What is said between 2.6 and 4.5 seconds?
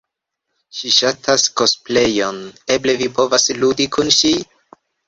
eble vi povos ludi kun ŝi?